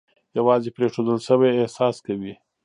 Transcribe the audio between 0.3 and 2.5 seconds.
یوازې پرېښودل شوی احساس کوي.